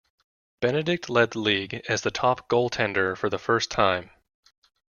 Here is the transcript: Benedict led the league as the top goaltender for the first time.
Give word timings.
Benedict 0.61 1.11
led 1.11 1.29
the 1.29 1.37
league 1.37 1.75
as 1.87 2.01
the 2.01 2.09
top 2.09 2.49
goaltender 2.49 3.15
for 3.15 3.29
the 3.29 3.37
first 3.37 3.69
time. 3.69 4.09